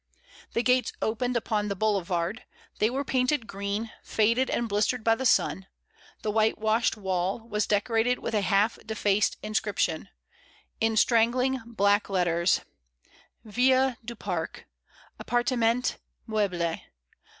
The 0.53 0.63
gates 0.63 0.91
opened 0.99 1.37
upon 1.37 1.67
the 1.67 1.75
boulevard: 1.75 2.43
they 2.79 2.89
were 2.89 3.05
painted 3.05 3.45
green, 3.45 3.91
faded 4.01 4.49
and 4.49 4.67
blistered 4.67 5.03
by 5.03 5.13
the 5.13 5.27
sun; 5.27 5.67
the 6.23 6.31
white 6.31 6.57
washed 6.57 6.97
wall 6.97 7.41
was 7.47 7.67
decorated 7.67 8.17
with 8.17 8.33
a 8.33 8.41
half 8.41 8.79
defaced 8.83 9.37
inscription, 9.43 10.09
in 10.79 10.93
strag 10.95 11.33
gling 11.33 11.63
black 11.67 12.09
letters:— 12.09 12.61
^Vtila 13.45 13.97
du 14.03 14.15
Pare. 14.15 14.49
Appartement 15.19 15.97
meubli. 16.27 16.81